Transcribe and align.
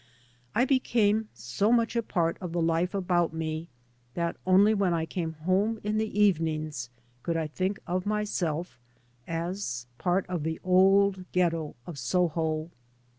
I 0.55 0.65
became 0.65 1.29
so 1.35 1.71
much 1.71 1.95
part 2.07 2.35
of 2.41 2.53
the 2.53 2.59
life 2.59 2.95
about 2.95 3.33
me 3.33 3.67
that 4.15 4.35
only 4.47 4.73
when 4.73 4.95
I 4.95 5.05
came 5.05 5.33
home 5.33 5.79
in 5.83 5.99
the 5.99 6.19
evenings 6.19 6.89
could 7.21 7.37
I 7.37 7.45
think 7.45 7.77
of 7.85 8.07
myself 8.07 8.79
as 9.27 9.85
part 9.99 10.25
of 10.25 10.41
the 10.41 10.59
old 10.63 11.31
ghetto, 11.33 11.75
of 11.85 11.99
Soho. 11.99 12.71